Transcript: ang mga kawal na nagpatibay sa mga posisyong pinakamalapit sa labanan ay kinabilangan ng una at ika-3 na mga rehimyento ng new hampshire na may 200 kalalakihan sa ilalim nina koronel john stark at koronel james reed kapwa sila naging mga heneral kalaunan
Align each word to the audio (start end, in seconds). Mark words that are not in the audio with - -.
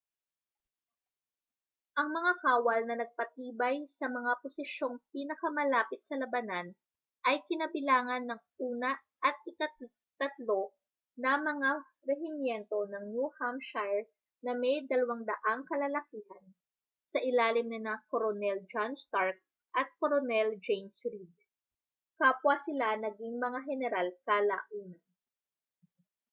ang 1.99 2.09
mga 2.17 2.33
kawal 2.43 2.79
na 2.89 2.95
nagpatibay 3.05 3.77
sa 3.97 4.05
mga 4.17 4.31
posisyong 4.43 4.95
pinakamalapit 5.13 6.01
sa 6.09 6.15
labanan 6.21 6.67
ay 7.29 7.35
kinabilangan 7.47 8.23
ng 8.25 8.41
una 8.69 8.91
at 9.27 9.37
ika-3 9.45 9.93
na 11.23 11.33
mga 11.49 11.71
rehimyento 12.09 12.79
ng 12.89 13.03
new 13.13 13.27
hampshire 13.39 14.05
na 14.45 14.51
may 14.61 14.75
200 14.89 15.69
kalalakihan 15.69 16.45
sa 17.13 17.19
ilalim 17.29 17.67
nina 17.71 17.93
koronel 18.09 18.59
john 18.73 18.93
stark 19.03 19.37
at 19.79 19.85
koronel 20.01 20.49
james 20.67 20.97
reed 21.11 21.29
kapwa 22.19 22.55
sila 22.65 22.87
naging 23.05 23.35
mga 23.45 23.59
heneral 23.69 24.07
kalaunan 24.27 24.97